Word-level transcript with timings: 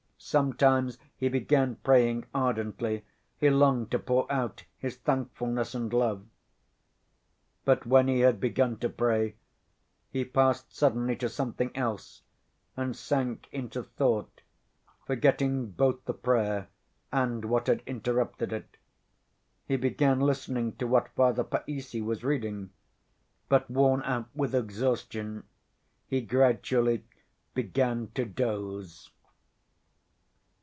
Sometimes 0.23 0.99
he 1.17 1.29
began 1.29 1.77
praying 1.77 2.25
ardently, 2.33 3.03
he 3.39 3.49
longed 3.49 3.89
to 3.89 3.97
pour 3.97 4.31
out 4.31 4.65
his 4.77 4.95
thankfulness 4.95 5.73
and 5.73 5.91
love.... 5.91 6.23
But 7.65 7.87
when 7.87 8.07
he 8.07 8.19
had 8.19 8.39
begun 8.39 8.77
to 8.79 8.89
pray, 8.89 9.35
he 10.11 10.23
passed 10.23 10.75
suddenly 10.75 11.15
to 11.17 11.27
something 11.27 11.75
else, 11.75 12.21
and 12.77 12.95
sank 12.95 13.49
into 13.51 13.81
thought, 13.81 14.43
forgetting 15.07 15.71
both 15.71 16.05
the 16.05 16.13
prayer 16.13 16.69
and 17.11 17.45
what 17.45 17.65
had 17.65 17.81
interrupted 17.87 18.53
it. 18.53 18.77
He 19.65 19.75
began 19.75 20.19
listening 20.19 20.73
to 20.75 20.85
what 20.85 21.09
Father 21.15 21.43
Païssy 21.43 22.01
was 22.05 22.23
reading, 22.23 22.69
but 23.49 23.71
worn 23.71 24.03
out 24.03 24.29
with 24.35 24.53
exhaustion 24.53 25.45
he 26.05 26.21
gradually 26.21 27.05
began 27.55 28.09
to 28.13 28.23
doze. 28.25 29.09